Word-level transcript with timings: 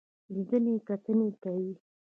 لیدنې 0.33 0.75
کتنې 0.87 1.27
کوي. 1.43 1.73